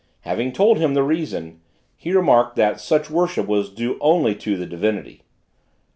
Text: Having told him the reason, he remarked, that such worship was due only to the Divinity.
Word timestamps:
Having 0.21 0.53
told 0.53 0.79
him 0.79 0.95
the 0.95 1.03
reason, 1.03 1.61
he 1.95 2.11
remarked, 2.11 2.55
that 2.55 2.81
such 2.81 3.11
worship 3.11 3.45
was 3.45 3.69
due 3.69 3.99
only 4.01 4.33
to 4.33 4.57
the 4.57 4.65
Divinity. 4.65 5.21